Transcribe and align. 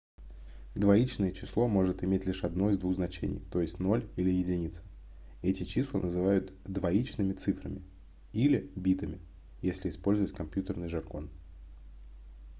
двоичное 0.73 1.31
число 1.31 1.67
может 1.67 2.03
иметь 2.03 2.25
лишь 2.25 2.43
одно 2.43 2.71
из 2.71 2.79
двух 2.79 2.95
значений 2.95 3.39
то 3.51 3.61
есть 3.61 3.77
0 3.79 4.09
или 4.15 4.41
1 4.41 4.71
эти 5.43 5.63
числа 5.63 5.99
называют 5.99 6.51
двоичными 6.63 7.33
цифрами- 7.33 7.83
или 8.33 8.71
битами 8.75 9.19
если 9.61 9.89
использовать 9.89 10.33
компьютерный 10.33 10.89
жаргон 10.89 11.29